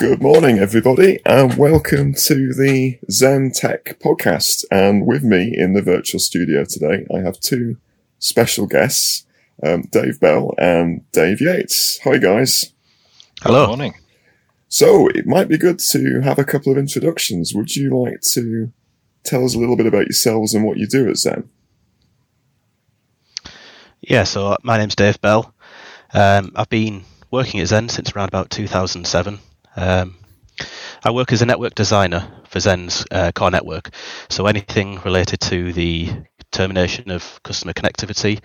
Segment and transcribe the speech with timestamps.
[0.00, 4.64] Good morning, everybody, and welcome to the Zen Tech podcast.
[4.70, 7.76] And with me in the virtual studio today, I have two
[8.18, 9.26] special guests,
[9.62, 11.98] um, Dave Bell and Dave Yates.
[12.04, 12.72] Hi, guys.
[13.42, 13.66] Hello.
[13.66, 13.94] Good morning.
[14.68, 17.52] So it might be good to have a couple of introductions.
[17.54, 18.72] Would you like to
[19.22, 21.50] tell us a little bit about yourselves and what you do at Zen?
[24.00, 25.54] Yeah, so uh, my name's Dave Bell.
[26.14, 29.40] Um, I've been working at Zen since around about 2007.
[29.76, 30.16] Um,
[31.02, 33.90] I work as a network designer for Zen's uh, core network,
[34.28, 36.10] so anything related to the
[36.50, 38.40] termination of customer connectivity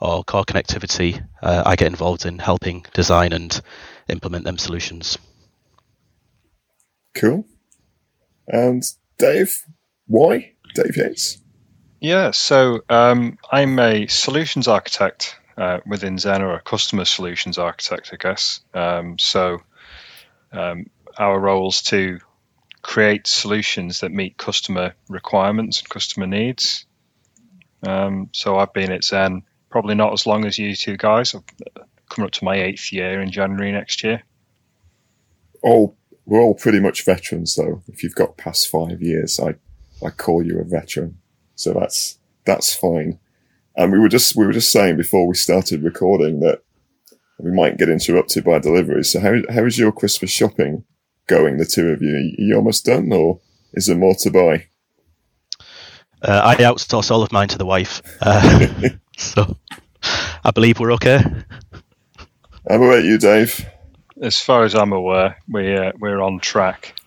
[0.00, 3.60] or core connectivity, uh, I get involved in helping design and
[4.08, 5.18] implement them solutions.
[7.14, 7.46] Cool.
[8.46, 8.82] And
[9.18, 9.64] Dave,
[10.06, 10.52] why?
[10.74, 11.38] Dave Yates.
[12.00, 18.10] Yeah, so um, I'm a solutions architect uh, within Zen, or a customer solutions architect,
[18.12, 18.60] I guess.
[18.74, 19.62] Um, so
[20.52, 20.86] um,
[21.18, 22.18] our role is to
[22.82, 26.86] create solutions that meet customer requirements and customer needs.
[27.82, 31.34] Um, so I've been at Zen probably not as long as you two guys.
[31.34, 31.42] I've
[32.08, 34.22] coming up to my eighth year in January next year.
[35.62, 37.82] All we're all pretty much veterans, though.
[37.88, 39.54] If you've got past five years, I
[40.04, 41.18] I call you a veteran,
[41.54, 43.18] so that's that's fine.
[43.76, 46.62] And we were just we were just saying before we started recording that
[47.38, 49.12] we might get interrupted by deliveries.
[49.12, 50.84] So how how is your Christmas shopping
[51.26, 51.58] going?
[51.58, 53.40] The two of you, are you almost done, or
[53.72, 54.66] is there more to buy?
[56.22, 58.66] Uh, I outsource all of mine to the wife, uh,
[59.16, 59.56] so
[60.44, 61.22] I believe we're okay.
[62.68, 63.64] How about you, Dave?
[64.20, 66.98] As far as I'm aware, we uh, we're on track.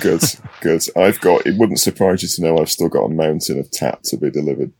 [0.00, 0.22] Good,
[0.60, 0.82] good.
[0.96, 1.46] I've got.
[1.46, 4.30] It wouldn't surprise you to know I've still got a mountain of tap to be
[4.30, 4.72] delivered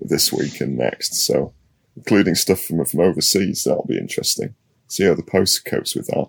[0.00, 1.14] this week and next.
[1.26, 1.54] So,
[1.98, 4.54] including stuff from from overseas, that'll be interesting.
[4.86, 6.28] See how the post copes with that.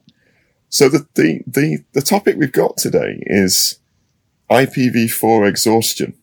[0.70, 3.80] So the the the, the topic we've got today is
[4.50, 6.16] IPv4 exhaustion,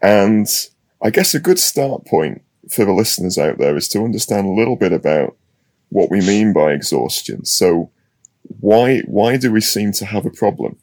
[0.00, 0.46] and
[1.00, 4.52] I guess a good start point for the listeners out there is to understand a
[4.52, 5.36] little bit about
[5.88, 7.44] what we mean by exhaustion.
[7.44, 7.90] So,
[8.42, 10.78] why why do we seem to have a problem?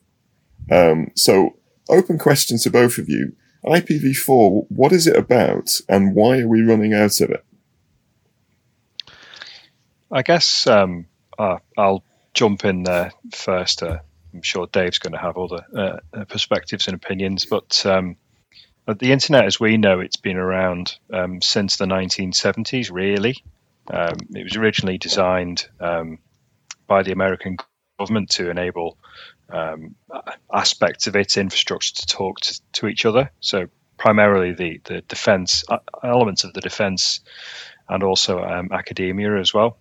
[0.71, 1.57] Um, so,
[1.89, 3.35] open question to both of you.
[3.65, 7.43] IPv4, what is it about and why are we running out of it?
[10.11, 11.05] I guess um,
[11.37, 12.03] uh, I'll
[12.33, 13.83] jump in there first.
[13.83, 13.99] Uh,
[14.33, 18.17] I'm sure Dave's going to have other uh, perspectives and opinions, but um,
[18.97, 22.91] the internet, as we know, it's been around um, since the 1970s.
[22.91, 23.35] Really,
[23.91, 26.19] um, it was originally designed um,
[26.87, 27.57] by the American
[27.99, 28.97] government to enable
[29.51, 29.95] um,
[30.51, 33.31] aspects of its infrastructure to talk to, to each other.
[33.41, 37.19] So primarily the the defense uh, elements of the defense,
[37.87, 39.78] and also um, academia as well.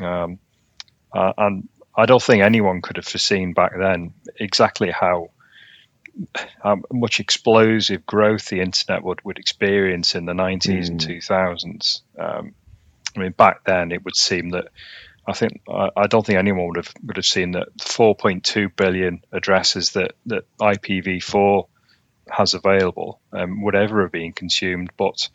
[0.00, 0.38] Um,
[1.12, 5.30] and I don't think anyone could have foreseen back then exactly how
[6.62, 10.88] how much explosive growth the internet would, would experience in the 90s mm.
[10.88, 12.00] and 2000s.
[12.18, 12.54] Um,
[13.16, 14.68] I mean, back then it would seem that
[15.26, 19.22] I think I, I, don't think anyone would have would have seen that 4.2 billion
[19.32, 21.68] addresses that that IPv4
[22.30, 24.90] has available um, would ever have been consumed.
[24.96, 25.28] But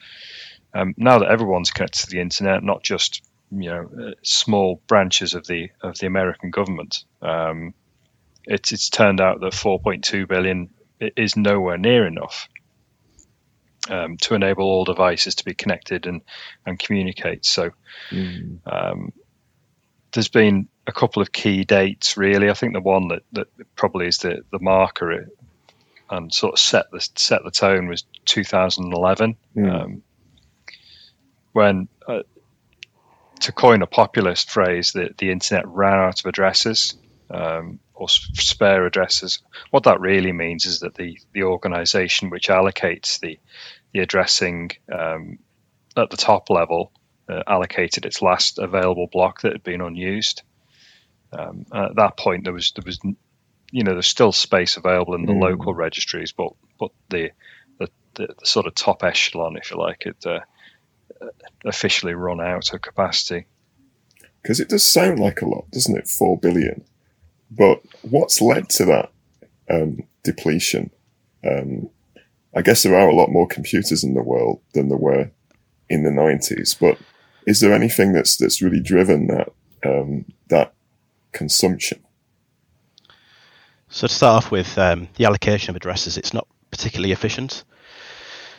[0.73, 3.22] um, now that everyone's connected to the internet, not just
[3.56, 7.74] you know uh, small branches of the of the American government, um,
[8.46, 10.69] it's it's turned out that 4.2 billion
[11.00, 12.47] is nowhere near enough
[13.90, 16.22] um, to enable all devices to be connected and
[16.66, 17.46] and communicate.
[17.46, 17.72] So.
[18.12, 18.59] Mm.
[18.66, 19.14] Um,
[20.14, 22.50] there's been a couple of key dates, really.
[22.50, 25.28] I think the one that, that probably is the, the marker
[26.09, 29.74] and sort of set the set the tone was 2011, mm.
[29.74, 30.03] um,
[31.53, 32.24] when uh,
[33.43, 36.95] to coin a populist phrase, that the internet ran out of addresses
[37.29, 39.39] um, or spare addresses.
[39.69, 43.39] What that really means is that the the organisation which allocates the
[43.93, 45.39] the addressing um,
[45.97, 46.91] at the top level
[47.29, 50.41] uh, allocated its last available block that had been unused.
[51.31, 52.99] Um, at that point, there was there was
[53.72, 55.41] you know there's still space available in the mm.
[55.41, 57.31] local registries, but but the,
[57.78, 60.39] the, the the sort of top echelon, if you like, it uh,
[61.66, 63.46] officially run out of capacity.
[64.41, 66.08] Because it does sound like a lot, doesn't it?
[66.08, 66.84] Four billion,
[67.49, 69.11] but what's led to that
[69.70, 70.91] um, depletion?
[71.46, 71.90] Um,
[72.55, 75.31] I guess there are a lot more computers in the world than there were
[75.90, 76.97] in the nineties, but
[77.47, 79.53] is there anything that's that's really driven that
[79.85, 80.73] um, that
[81.31, 82.03] consumption?
[83.90, 87.64] So to start off with, um, the allocation of addresses, it's not particularly efficient.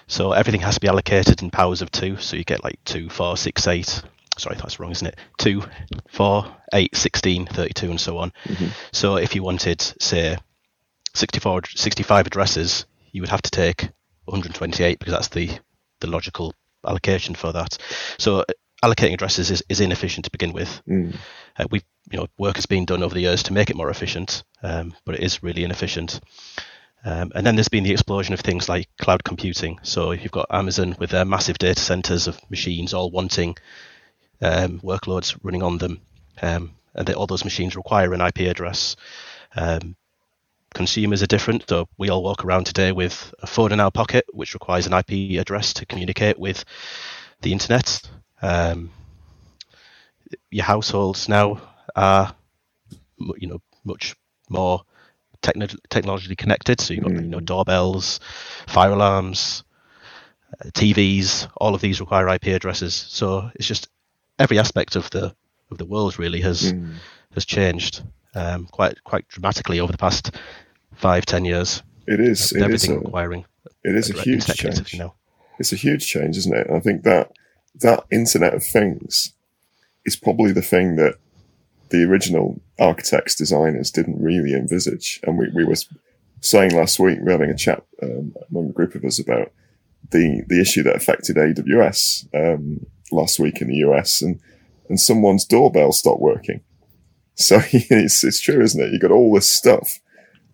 [0.07, 2.17] So everything has to be allocated in powers of two.
[2.19, 4.03] So you get like two, four, six, eight.
[4.37, 5.17] sorry, that's wrong, isn't it?
[5.39, 5.63] 2,
[6.11, 8.33] 4, 8, 16, 32, and so on.
[8.47, 8.71] Mhm.
[8.93, 10.37] So if you wanted, say,
[11.15, 13.91] 64, 65 addresses, you would have to take
[14.25, 15.51] 128 because that's the,
[16.01, 16.53] the logical
[16.85, 17.79] allocation for that.
[18.19, 18.45] So uh,
[18.83, 20.83] allocating addresses is, is inefficient to begin with.
[20.89, 21.17] Mm.
[21.57, 23.89] Uh, we've you know work has been done over the years to make it more
[23.89, 26.21] efficient, um, but it is really inefficient.
[27.05, 29.79] Um, and then there's been the explosion of things like cloud computing.
[29.83, 33.57] So you've got Amazon with their massive data centers of machines all wanting
[34.41, 36.01] um, workloads running on them,
[36.41, 38.97] um, and they, all those machines require an IP address.
[39.55, 39.97] Um,
[40.73, 41.69] consumers are different.
[41.69, 44.95] So we all walk around today with a phone in our pocket, which requires an
[44.95, 46.65] IP address to communicate with
[47.43, 48.01] the internet.
[48.43, 48.91] Um,
[50.51, 51.61] your households now
[51.95, 52.35] are,
[53.37, 54.17] you know, much
[54.49, 54.83] more
[55.45, 56.81] techno- technologically connected.
[56.81, 58.19] So you've got, you know, doorbells,
[58.67, 59.63] fire alarms,
[60.61, 61.49] uh, TVs.
[61.57, 62.95] All of these require IP addresses.
[62.95, 63.89] So it's just
[64.39, 65.35] every aspect of the
[65.71, 66.95] of the world really has Mm.
[67.35, 68.03] has changed
[68.35, 70.31] um, quite quite dramatically over the past
[70.95, 71.83] five ten years.
[72.07, 72.53] It is.
[72.53, 73.45] It is everything a, requiring
[73.83, 74.61] it is a direct huge change.
[74.61, 75.15] connectivity now.
[75.59, 76.67] It's a huge change, isn't it?
[76.67, 77.33] And I think that
[77.81, 79.33] that Internet of Things
[80.05, 81.15] is probably the thing that
[81.91, 85.21] the original architects, designers didn't really envisage.
[85.25, 85.77] And we, we were
[86.41, 89.53] saying last week, we were having a chat um, among a group of us about
[90.11, 94.41] the, the issue that affected AWS um, last week in the US and,
[94.89, 96.61] and someone's doorbell stopped working.
[97.35, 98.93] So it's, it's true, isn't it?
[98.93, 100.01] You've got all this stuff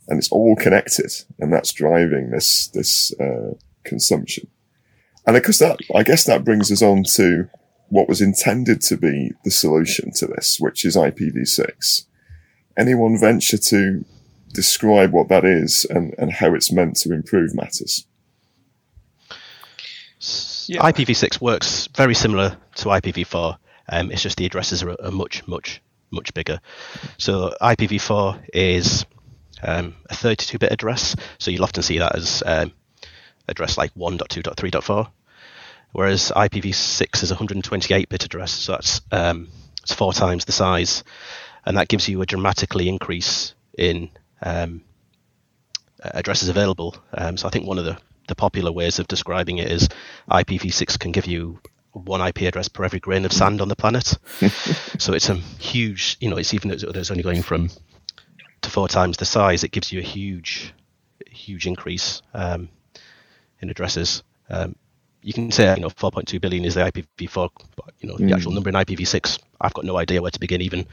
[0.09, 3.55] and it's all connected and that's driving this, this, uh,
[3.85, 4.49] consumption.
[5.27, 7.49] And of course that, I guess that brings us on to
[7.91, 12.07] what was intended to be the solution to this, which is IPv6.
[12.79, 14.05] Anyone venture to
[14.53, 18.07] describe what that is and, and how it's meant to improve matters?
[20.67, 20.83] Yeah.
[20.83, 23.59] IPv6 works very similar to IPv4.
[23.89, 25.83] Um, it's just the addresses are, are much, much,
[26.13, 26.61] much bigger.
[27.19, 29.05] So IPv4 is
[29.63, 31.17] um, a 32-bit address.
[31.39, 32.73] So you'll often see that as um,
[33.49, 35.11] address like 1.2.3.4,
[35.93, 38.53] whereas IPv6 is a 128-bit address.
[38.53, 39.49] So that's um,
[39.83, 41.05] it's four times the size,
[41.65, 44.11] and that gives you a dramatically increase in
[44.43, 44.83] um,
[46.03, 46.97] uh, addresses available.
[47.13, 47.99] Um, so I think one of the,
[48.29, 49.89] the popular ways of describing it is
[50.31, 51.61] IPv6 can give you
[51.93, 54.17] one IP address per every grain of sand on the planet.
[54.99, 57.71] so it's a huge, you know, it's even though it's only going from
[58.63, 60.73] to four times the size, it gives you a huge,
[61.27, 62.69] huge increase um,
[63.61, 64.23] in addresses.
[64.49, 64.77] Um,
[65.23, 68.53] you can say, you know, 4.2 billion is the IPv4, but you know, the actual
[68.53, 70.87] number in IPv6, I've got no idea where to begin even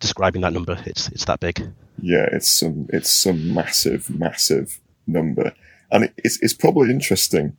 [0.00, 0.82] describing that number.
[0.86, 1.60] It's it's that big.
[2.00, 5.54] Yeah, it's some it's some massive, massive number,
[5.90, 7.56] and it, it's it's probably interesting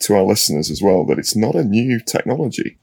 [0.00, 2.78] to our listeners as well that it's not a new technology.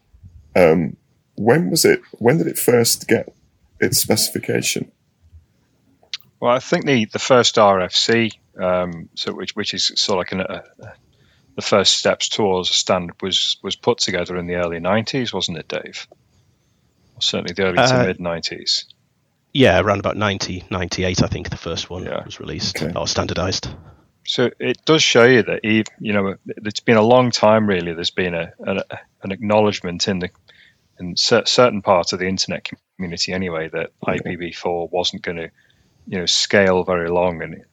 [0.55, 0.97] Um,
[1.35, 2.01] when was it?
[2.13, 3.33] When did it first get
[3.79, 4.91] its specification?
[6.39, 10.31] Well, I think the, the first RFC, um, so which which is sort of like
[10.31, 10.93] an, a, a,
[11.59, 15.57] the first steps towards a standard was was put together in the early '90s, wasn't
[15.57, 16.07] it, Dave?
[17.15, 18.85] Or certainly the early Uh, to mid '90s.
[19.51, 22.23] Yeah, around about 90, 98, I think the first one Yeah.
[22.23, 22.93] was released Okay.
[22.95, 23.67] or standardized.
[24.25, 27.67] So it does show you that ev you know it's been a long time.
[27.67, 28.83] Really, there's been a, a
[29.23, 30.29] an acknowledgement in the
[30.99, 34.13] in cer- certain parts of the internet community anyway that Yeah.
[34.13, 35.49] IPv4 wasn't going to
[36.07, 37.65] you know scale very long, and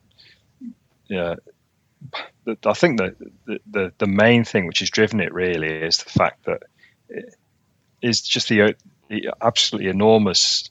[1.09, 1.35] yeah,
[2.47, 5.99] the- I think that the, the the main thing which has driven it really is
[5.99, 6.63] the fact that
[7.09, 7.35] it
[8.03, 8.77] is just the,
[9.09, 10.71] the absolutely enormous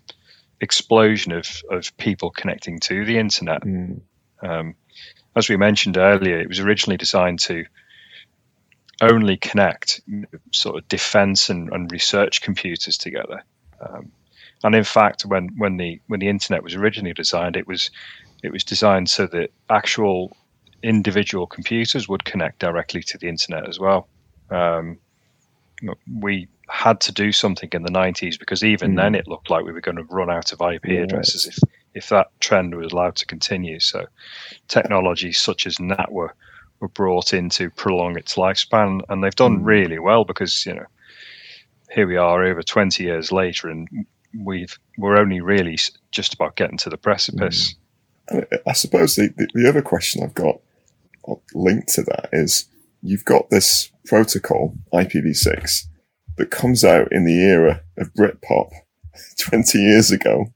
[0.61, 3.61] explosion of of people connecting to the internet.
[3.63, 4.01] Mm,
[4.41, 4.75] Um,
[5.35, 7.65] as we mentioned earlier, it was originally designed to
[9.01, 10.01] only connect
[10.53, 13.43] sort of defense and, and research computers together.
[13.81, 14.11] Um,
[14.63, 17.91] and in fact, when, when the when the internet was originally designed, it was
[18.43, 20.35] it was designed so that actual
[20.85, 24.07] individual computers would connect directly to the internet as well.
[24.51, 24.99] Um,
[26.21, 28.97] we had to do something in the 90s because even Mm.
[28.97, 31.03] then it looked like we were going to run out of IP Right.
[31.03, 31.57] addresses if
[31.93, 33.79] if that trend was allowed to continue.
[33.79, 34.05] So
[34.67, 36.35] technologies such as NAT were,
[36.81, 39.65] were brought in to prolong its lifespan, and they've done Mm.
[39.65, 40.85] really well because you know
[41.91, 43.87] here we are over 20 years later, and
[44.37, 45.77] we've we're only really
[46.11, 47.75] just about getting to the precipice.
[48.27, 50.59] And I suppose the, the, the other question I've got
[51.53, 52.65] linked to that is
[53.01, 55.85] you've got this protocol IPv6
[56.37, 58.71] that comes out in the era of Britpop
[59.39, 60.47] 20 years ago.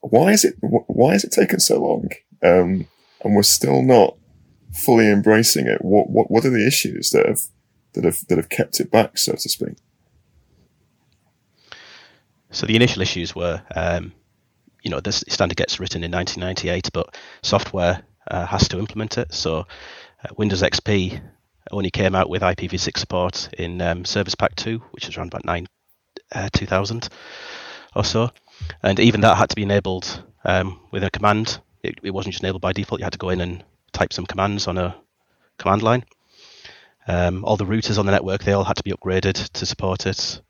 [0.00, 2.08] Why is it why has it taken so long?
[2.42, 2.88] Um,
[3.22, 4.16] and we're still not
[4.72, 5.84] fully embracing it.
[5.84, 7.40] What what what are the issues that have
[7.94, 9.76] that have that have kept it back, so to speak?
[12.50, 14.12] So the initial issues were, um,
[14.82, 19.32] you know, this standard gets written in 1998, but software uh, has to implement it.
[19.32, 19.66] So
[20.24, 21.20] uh, Windows XP
[21.70, 25.44] only came out with IPv6 support in um, Service Pack 2, which is around about
[25.44, 25.66] 9,
[26.32, 27.08] uh, 2000
[27.94, 28.30] or so.
[28.82, 31.60] And even that had to be enabled um, with a command.
[31.82, 33.00] It, it, wasn't just enabled by default.
[33.00, 34.96] You had to go in and type some commands on a
[35.58, 36.04] command line.
[37.06, 40.06] Um, all the routers on the network, they all had to be upgraded to support
[40.06, 40.40] it.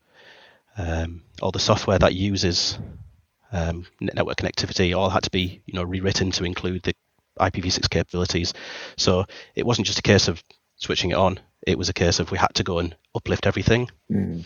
[0.77, 2.77] Um, all the software that uses
[3.51, 6.93] um, network connectivity all had to be, you know, rewritten to include the
[7.39, 8.53] IPv6 capabilities.
[8.97, 9.25] So
[9.55, 10.43] it wasn't just a case of
[10.77, 11.39] switching it on.
[11.65, 13.89] It was a case of we had to go and uplift everything.
[14.11, 14.45] Mm.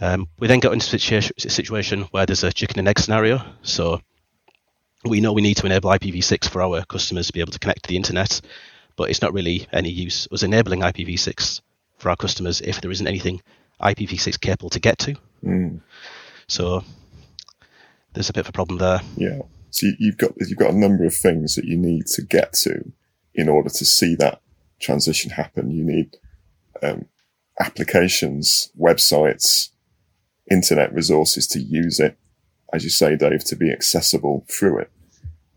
[0.00, 3.40] Um, we then got into a situa- situation where there's a chicken and egg scenario.
[3.62, 4.00] So
[5.04, 7.84] we know we need to enable IPv6 for our customers to be able to connect
[7.84, 8.40] to the internet,
[8.96, 11.60] but it's not really any use us enabling IPv6
[11.98, 13.40] for our customers if there isn't anything
[13.80, 15.16] IPv6 capable to get to.
[15.44, 15.80] Mm.
[16.48, 16.84] So
[18.12, 19.00] there's a bit of a problem there.
[19.16, 19.40] Yeah.
[19.74, 22.92] So you've got you've got a number of things that you need to get to
[23.34, 24.40] in order to see that
[24.78, 25.72] transition happen.
[25.72, 26.16] You need
[26.80, 27.06] um,
[27.58, 29.70] applications, websites,
[30.48, 32.16] internet resources to use it,
[32.72, 34.92] as you say, Dave, to be accessible through it.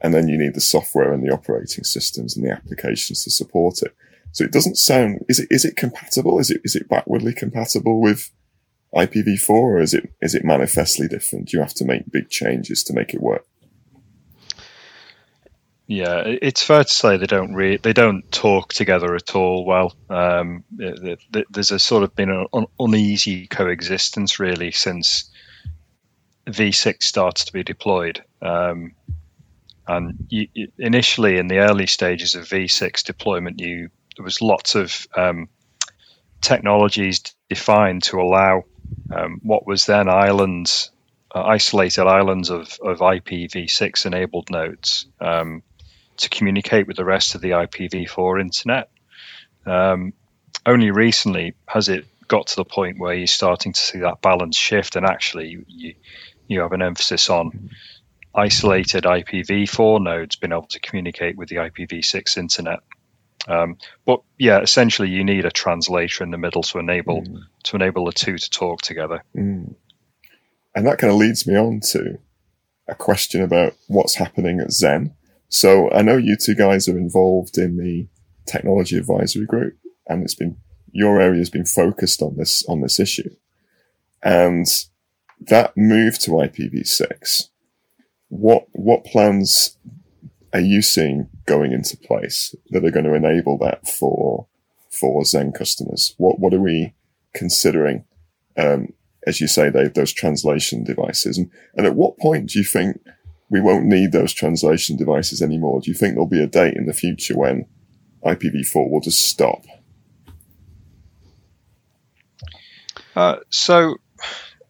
[0.01, 3.83] And then you need the software and the operating systems and the applications to support
[3.83, 3.95] it.
[4.31, 6.39] So it doesn't sound, is it, is it compatible?
[6.39, 8.31] Is it, is it backwardly compatible with
[8.95, 11.49] IPv4 or is it, is it manifestly different?
[11.49, 13.45] Do you have to make big changes to make it work?
[15.89, 19.95] Yeah, it's fair to say they don't re- they don't talk together at all well.
[20.09, 25.31] Um, there's a sort of been an uneasy coexistence really since
[26.45, 28.21] V6 starts to be deployed.
[28.41, 28.95] Um,
[29.87, 35.07] and you, initially, in the early stages of V6 deployment, you there was lots of
[35.15, 35.47] um,
[36.41, 38.63] technologies defined to allow
[39.15, 40.91] um, what was then islands,
[41.33, 45.63] uh, isolated islands of, of IPv6 enabled nodes um,
[46.17, 48.89] to communicate with the rest of the IPv4 internet.
[49.65, 50.13] Um,
[50.65, 54.57] only recently has it got to the point where you're starting to see that balance
[54.57, 55.95] shift, and actually you,
[56.47, 57.71] you, have an emphasis on
[58.35, 62.79] isolated IPv4 nodes being able to communicate with the IPv6 internet.
[63.47, 67.39] Um, but yeah, essentially, you need a translator in the middle to enable mm.
[67.63, 69.23] to enable the two to talk together.
[69.35, 69.75] Mm.
[70.75, 72.19] And that kind of leads me on to
[72.87, 75.15] a question about what's happening at Zen.
[75.49, 78.07] So I know you two guys are involved in the
[78.45, 79.77] technology advisory group,
[80.07, 80.57] and it's been
[80.91, 83.29] your area has been focused on this on this issue,
[84.23, 84.65] and
[85.39, 87.49] that move to IPv6.
[88.29, 89.77] What what plans
[90.53, 94.47] are you seeing going into place that are going to enable that for
[94.89, 96.13] for Zen customers?
[96.17, 96.93] What what are we
[97.33, 98.05] considering?
[98.57, 98.89] Um,
[99.25, 102.99] as you say, they those translation devices, and and at what point do you think
[103.49, 105.81] we won't need those translation devices anymore?
[105.81, 107.65] Do you think there'll be a date in the future when
[108.25, 109.63] IPv4 will just stop?
[113.15, 113.95] Uh, so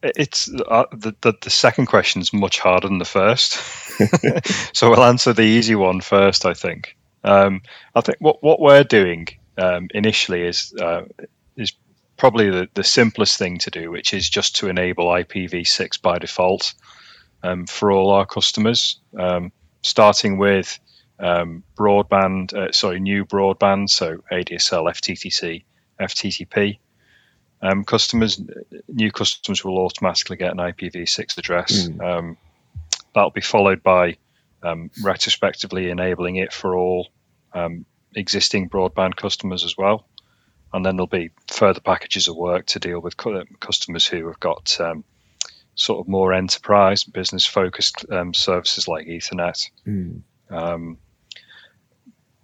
[0.02, 3.52] it's uh, the, the, the second question is much harder than the first,
[4.74, 6.46] so we'll answer the easy one first.
[6.46, 6.96] I think.
[7.24, 7.62] Um,
[7.94, 11.02] I think what what we're doing um, initially is uh,
[11.56, 11.72] is
[12.16, 16.74] probably the, the simplest thing to do, which is just to enable IPv6 by default
[17.42, 19.52] um, for all our customers, um,
[19.82, 20.78] starting with
[21.18, 25.64] um, broadband, uh, sorry, new broadband, so ADSL, FTTC,
[26.00, 26.78] FTTP.
[27.60, 28.40] Um, customers,
[28.88, 31.88] new customers will automatically get an IPv6 address.
[31.88, 32.36] Mm.
[33.14, 34.16] that'll be followed by
[34.62, 37.08] um, retrospectively enabling it for all
[38.14, 40.06] existing broadband customers as well.
[40.72, 44.78] And then there'll be further packages of work to deal with customers who have got
[44.80, 45.04] um,
[45.78, 49.70] sort of more enterprise business focused um, services like Ethernet.
[49.86, 50.22] Mm.
[50.50, 50.98] Um,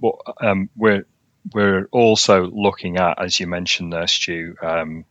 [0.00, 1.04] but um, we're
[1.52, 5.04] we're also looking at, as you mentioned there, Stu, um,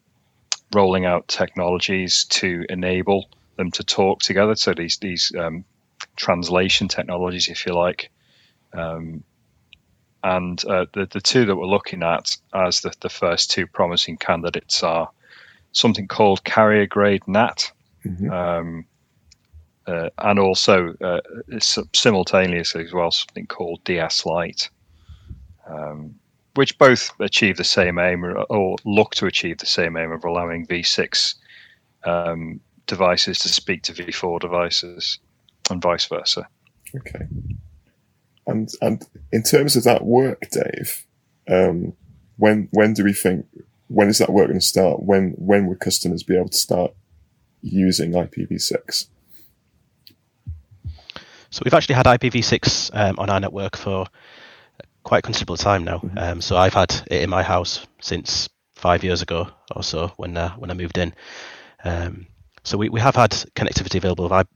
[0.73, 4.55] rolling out technologies to enable them to talk together.
[4.55, 5.65] So these these um,
[6.15, 8.09] translation technologies, if you like.
[8.73, 9.23] Um,
[10.23, 14.15] and uh, the, the two that we're looking at as the, the first two promising
[14.15, 15.09] candidates are
[15.73, 17.73] something called carrier grade NAT,
[18.05, 18.31] Mm-hmm.
[18.31, 18.86] Um,
[19.86, 21.19] uh, and also uh,
[21.93, 24.69] simultaneously as well something called DS Lite,
[25.67, 26.15] um,
[26.55, 30.24] which both achieve the same aim or, or, look to achieve the same aim of
[30.24, 31.36] allowing V6
[32.05, 35.19] um, devices to speak to V4 devices,
[35.69, 36.48] and vice versa.
[36.95, 37.25] Okay.
[38.45, 41.05] And and in terms of that work, Dave,
[41.50, 41.93] um,
[42.38, 43.45] when when do we think
[43.88, 45.03] when is that work going to start?
[45.03, 46.93] When when would customers be able to start
[47.63, 49.08] using IPv6?
[51.50, 54.05] So we've actually had IPv6 um, on our network for
[55.03, 56.00] quite a considerable time now.
[56.00, 56.17] Mm-hmm.
[56.17, 60.36] Um, so I've had it in my house since five years ago or so when
[60.36, 61.13] uh, when I moved in.
[61.84, 62.27] Um,
[62.63, 64.48] so we, we have had connectivity available of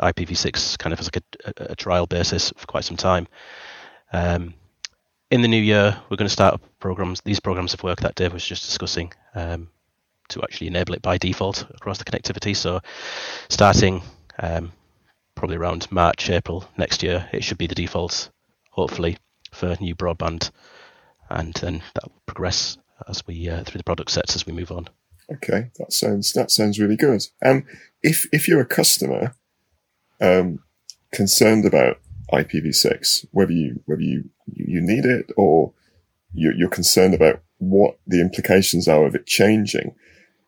[0.00, 3.28] IPv6 kind of as like a, a, trial basis for quite some time.
[4.12, 4.54] Um,
[5.30, 8.32] in the new year, we're going to start programs, these programs of work that Dave
[8.32, 9.68] was just discussing, um,
[10.32, 12.56] to actually enable it by default across the connectivity.
[12.56, 12.80] So
[13.48, 14.02] starting
[14.38, 14.72] um,
[15.34, 18.30] probably around March, April next year, it should be the default,
[18.70, 19.18] hopefully,
[19.52, 20.50] for new broadband,
[21.30, 24.70] and then that will progress as we uh, through the product sets as we move
[24.70, 24.88] on.
[25.32, 27.22] Okay, that sounds that sounds really good.
[27.44, 27.64] Um,
[28.02, 29.34] if if you're a customer
[30.20, 30.60] um,
[31.12, 31.98] concerned about
[32.32, 35.72] IPv6, whether you whether you you need it or
[36.32, 39.94] you, you're concerned about what the implications are of it changing,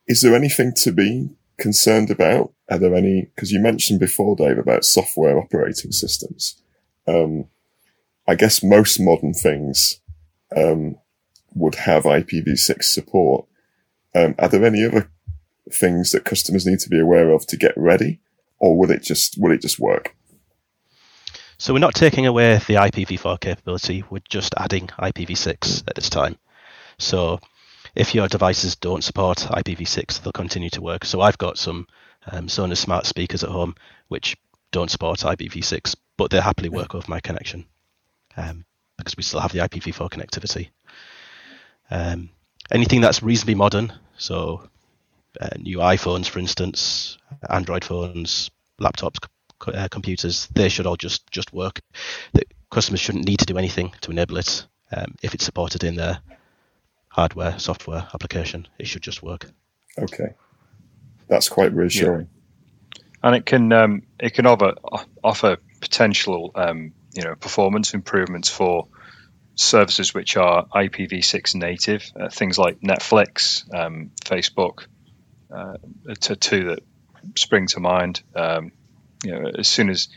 [0.07, 2.53] is there anything to be concerned about?
[2.71, 3.31] Are there any?
[3.35, 6.61] Because you mentioned before, Dave, about software operating systems.
[7.07, 7.47] Um,
[8.27, 10.01] I guess most modern things
[10.57, 10.97] um,
[11.55, 13.47] would have IPv6 support.
[14.15, 15.11] Um, are there any other
[15.71, 18.21] things that customers need to be aware of to get ready,
[18.59, 20.15] or will it just will it just work?
[21.59, 24.05] So we're not taking away the IPv4 capability.
[24.11, 26.37] We're just adding IPv6 at this time.
[26.99, 27.41] So
[27.95, 31.05] if your devices don't support IPv6, they'll continue to work.
[31.05, 31.87] So I've got some
[32.31, 33.75] um, Sonos smart speakers at home
[34.09, 34.37] which
[34.73, 37.65] don't support IPv6, but they happily work over my connection
[38.37, 38.65] um,
[38.97, 40.71] because we still have the IPv4 connectivity.
[41.91, 42.31] Um,
[42.71, 44.69] anything that's reasonably modern, so
[45.41, 49.19] uh, new iPhones, for instance, Android phones, laptops,
[49.67, 51.81] uh, computers, they should all just just work.
[52.33, 55.95] The customers shouldn't need to do anything to enable it um, if it's supported in
[55.95, 56.21] their
[57.15, 58.67] hardware, software application.
[58.77, 59.47] It should just work.
[59.97, 60.35] Okay,
[61.29, 62.27] that's quite reassuring.
[62.27, 63.03] Yeah.
[63.23, 64.75] And it can um, it can offer
[65.23, 68.89] offer potential um, you know performance improvements for
[69.55, 74.87] services which are IPv6 native, uh, things like Netflix, um, Facebook,
[75.55, 75.77] uh,
[76.21, 76.81] to two that
[77.37, 78.23] spring to mind.
[78.35, 78.73] Um,
[79.25, 80.09] you know, as soon as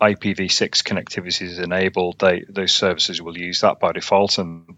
[0.00, 4.76] IPv6 connectivity is enabled, they, those services will use that by default, and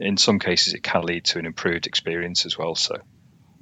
[0.00, 2.74] in some cases, it can lead to an improved experience as well.
[2.74, 2.96] So,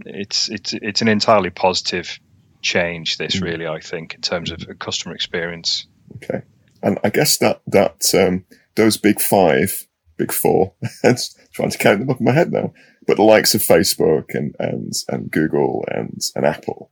[0.04, 2.18] it's it's it's an entirely positive
[2.62, 3.18] change.
[3.18, 3.42] This mm.
[3.42, 5.86] really, I think, in terms of customer experience.
[6.16, 6.42] Okay,
[6.82, 8.44] and I guess that that um,
[8.74, 10.74] those big five, big four,
[11.52, 12.72] trying to count them up in my head now,
[13.06, 16.90] but the likes of Facebook and and and Google and and Apple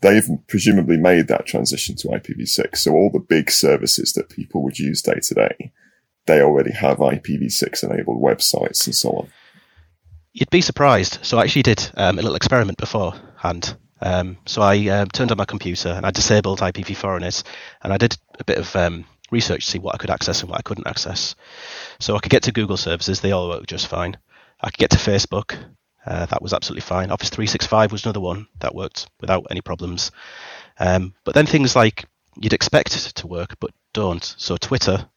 [0.00, 2.76] they've presumably made that transition to IPv6.
[2.76, 5.72] So all the big services that people would use day to day,
[6.30, 9.28] they already have IPv6 enabled websites and so on.
[10.32, 11.18] You'd be surprised.
[11.22, 13.76] So I actually did um, a little experiment beforehand.
[14.00, 17.42] Um, so I um, turned on my computer and I disabled IPv4 on it,
[17.82, 20.50] and I did a bit of um, research to see what I could access and
[20.50, 21.34] what I couldn't access.
[21.98, 24.16] So I could get to Google services; they all work just fine.
[24.60, 25.58] I could get to Facebook,
[26.06, 27.10] uh, that was absolutely fine.
[27.10, 30.10] Office 365 was another one that worked without any problems.
[30.78, 34.24] Um, but then things like you'd expect to work but don't.
[34.38, 35.08] So Twitter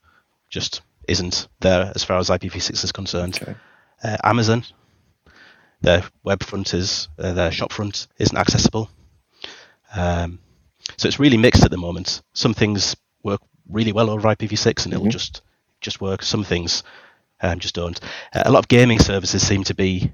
[0.50, 3.40] just isn't there as far as IPv6 is concerned.
[3.42, 3.56] Okay.
[4.04, 4.64] Uh, Amazon,
[5.82, 8.90] their web front is uh, their shop front isn't accessible.
[9.96, 10.40] Um,
[10.98, 12.22] so it's really mixed at the moment.
[12.34, 15.12] Some things work really well over IPv6 and it'll mm-hmm.
[15.12, 15.42] just
[15.82, 16.24] just work.
[16.24, 16.84] Some things
[17.42, 18.00] um, just don't.
[18.34, 20.14] Uh, a lot of gaming services seem to be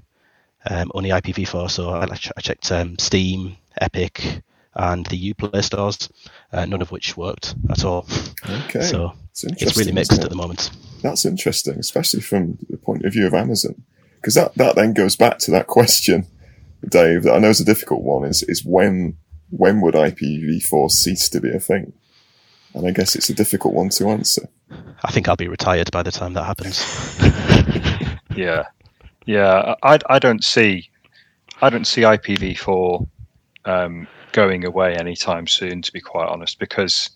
[0.68, 1.70] um, only IPv4.
[1.70, 4.42] So I, I checked um, Steam, Epic,
[4.74, 6.08] and the Uplay stores,
[6.52, 8.06] uh, none of which worked at all.
[8.48, 8.82] Okay.
[8.82, 10.24] So it's, it's really mixed it?
[10.24, 10.70] at the moment.
[11.02, 13.82] That's interesting, especially from the point of view of Amazon,
[14.16, 16.26] because that, that then goes back to that question,
[16.88, 18.24] Dave, that I know is a difficult one.
[18.24, 19.16] Is is when
[19.50, 21.92] when would IPv4 cease to be a thing?
[22.72, 24.48] And I guess it's a difficult one to answer.
[25.02, 26.78] I think I'll be retired by the time that happens.
[28.36, 28.66] yeah,
[29.26, 30.88] yeah, I, I don't see
[31.60, 33.06] I don't see IPv4
[33.66, 35.82] um, going away anytime soon.
[35.82, 37.10] To be quite honest, because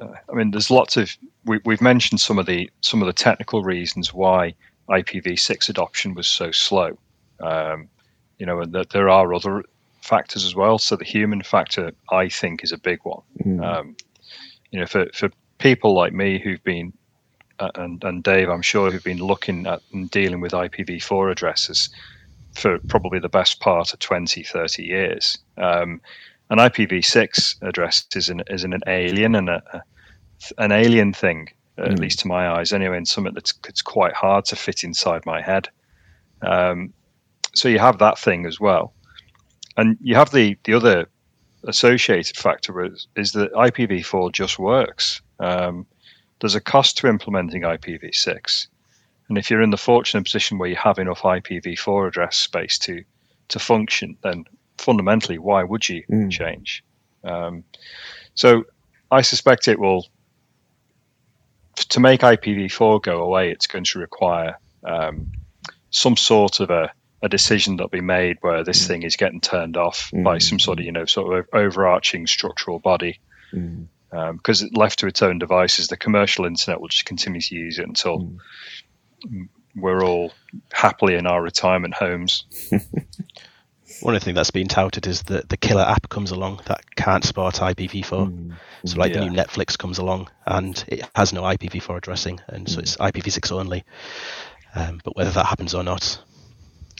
[0.00, 3.12] uh, I mean, there's lots of we, we've mentioned some of the some of the
[3.12, 4.54] technical reasons why
[4.88, 6.98] IPv6 adoption was so slow.
[7.40, 7.88] Um,
[8.38, 9.64] you know, and that there are other
[10.02, 10.78] factors as well.
[10.78, 13.22] So the human factor, I think, is a big one.
[13.44, 13.64] Mm.
[13.64, 13.96] Um,
[14.70, 16.92] you know, for for people like me who've been
[17.60, 21.88] uh, and, and Dave, I'm sure, who've been looking at and dealing with IPv4 addresses
[22.54, 25.38] for probably the best part of 20, 30 years.
[25.56, 26.00] Um,
[26.50, 29.82] an IPv6 address is an, is an alien and a,
[30.58, 31.84] an alien thing, mm.
[31.84, 32.02] at hmm.
[32.02, 35.40] least to my eyes, anyway, and something that's it's quite hard to fit inside my
[35.40, 35.68] head.
[36.42, 36.92] Um,
[37.54, 38.92] so you have that thing as well,
[39.76, 41.06] and you have the the other
[41.66, 45.22] associated factor is, is that IPv4 just works.
[45.40, 45.86] Um,
[46.40, 48.66] there's a cost to implementing IPv6,
[49.28, 53.02] and if you're in the fortunate position where you have enough IPv4 address space to
[53.48, 54.44] to function, then
[54.84, 56.30] fundamentally, why would you mm.
[56.30, 56.84] change?
[57.24, 57.64] Um,
[58.34, 58.64] so
[59.10, 60.06] I suspect it will.
[61.90, 65.32] To make IPv4 go away, it's going to require um,
[65.90, 68.86] some sort of a, a decision that'll be made where this mm.
[68.86, 70.22] thing is getting turned off mm.
[70.22, 73.20] by some sort of you know sort of overarching structural body.
[73.52, 73.88] Mm.
[74.12, 77.80] Um, because left to its own devices, the commercial internet will just continue to use
[77.80, 79.48] it until mm.
[79.74, 80.32] we're all
[80.72, 82.44] happily in our retirement homes.
[84.00, 86.82] One of the things that's been touted is that the killer app comes along that
[86.96, 88.04] can't support IPv4.
[88.04, 88.56] Mm.
[88.84, 89.20] So, like yeah.
[89.20, 92.82] the new Netflix comes along and it has no IPv4 addressing, and so mm.
[92.82, 93.84] it's IPv6 only.
[94.74, 96.20] Um, but whether that happens or not,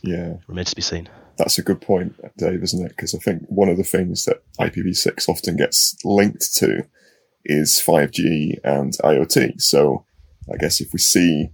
[0.03, 1.09] yeah, remains to be seen.
[1.37, 2.91] That's a good point, Dave, isn't it?
[2.91, 6.87] Because I think one of the things that IPv6 often gets linked to
[7.45, 9.61] is 5G and IoT.
[9.61, 10.05] So,
[10.53, 11.51] I guess if we see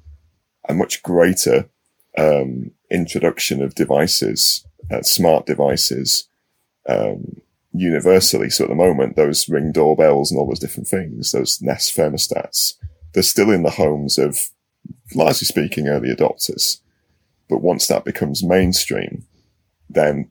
[0.68, 1.70] a much greater
[2.18, 4.66] um, introduction of devices,
[5.02, 6.28] smart devices,
[6.88, 7.40] um,
[7.72, 8.50] universally.
[8.50, 12.74] So at the moment, those ring doorbells and all those different things, those Nest thermostats,
[13.12, 14.38] they're still in the homes of,
[15.14, 16.80] largely speaking, early adopters.
[17.48, 19.26] But once that becomes mainstream,
[19.88, 20.30] then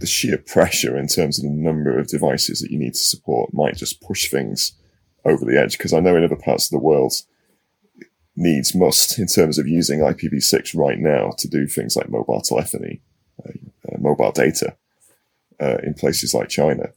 [0.00, 3.52] the sheer pressure in terms of the number of devices that you need to support
[3.52, 4.72] might just push things
[5.24, 5.76] over the edge.
[5.76, 7.14] Because I know in other parts of the world,
[8.36, 13.00] needs must in terms of using IPv6 right now to do things like mobile telephony,
[14.08, 14.76] mobile data
[15.60, 16.92] uh, in places like China.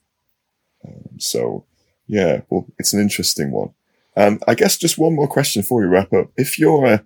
[0.86, 1.66] Um, so,
[2.08, 3.74] yeah, well, it's an interesting one.
[4.18, 6.32] Um, I guess just one more question before we wrap up.
[6.36, 7.04] If you're a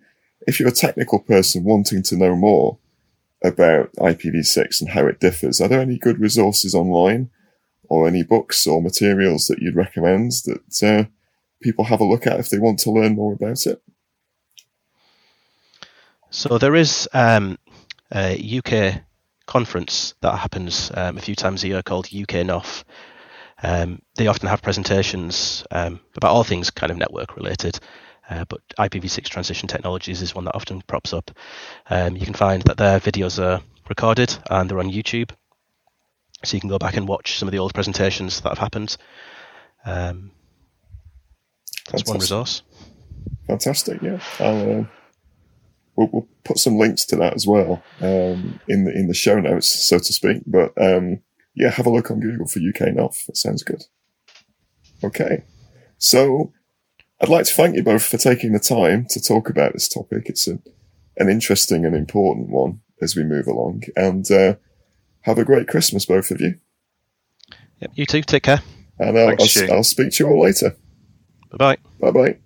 [0.47, 2.77] if you're a technical person wanting to know more
[3.43, 7.29] about IPv6 and how it differs, are there any good resources online
[7.89, 11.09] or any books or materials that you'd recommend that uh,
[11.61, 13.81] people have a look at if they want to learn more about it?
[16.29, 17.57] So there is um,
[18.13, 19.01] a UK
[19.45, 22.83] conference that happens um, a few times a year called UK NOF.
[23.63, 27.79] Um, they often have presentations um, about all things kind of network related,
[28.29, 31.31] uh, but IPv6 transition technologies is one that often props up.
[31.89, 35.31] Um, you can find that their videos are recorded and they're on YouTube,
[36.43, 38.97] so you can go back and watch some of the old presentations that have happened.
[39.85, 40.31] Um,
[41.91, 42.07] that's Fantastic.
[42.07, 42.61] one resource.
[43.47, 44.19] Fantastic, yeah.
[44.39, 44.85] I'll, uh,
[45.95, 49.39] we'll, we'll, put some links to that as well um, in the in the show
[49.39, 50.43] notes, so to speak.
[50.45, 51.21] But um,
[51.55, 53.25] yeah, have a look on Google for UK NOF.
[53.25, 53.83] That sounds good.
[55.03, 55.43] Okay,
[55.97, 56.53] so
[57.21, 60.29] I'd like to thank you both for taking the time to talk about this topic.
[60.29, 60.61] It's an
[61.17, 63.83] an interesting and important one as we move along.
[63.95, 64.55] And uh,
[65.21, 66.55] have a great Christmas, both of you.
[67.79, 68.21] Yep, you too.
[68.21, 68.61] Take care.
[68.99, 70.75] And I'll, I'll, I'll speak to you all later.
[71.51, 71.77] Bye bye.
[71.99, 72.37] Bye bye.